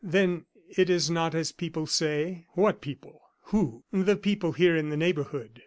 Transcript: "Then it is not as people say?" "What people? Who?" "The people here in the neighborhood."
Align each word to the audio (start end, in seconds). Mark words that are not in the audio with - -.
"Then 0.03 0.45
it 0.67 0.89
is 0.89 1.11
not 1.11 1.35
as 1.35 1.51
people 1.51 1.85
say?" 1.85 2.47
"What 2.53 2.81
people? 2.81 3.21
Who?" 3.49 3.83
"The 3.91 4.15
people 4.15 4.53
here 4.53 4.75
in 4.75 4.89
the 4.89 4.97
neighborhood." 4.97 5.59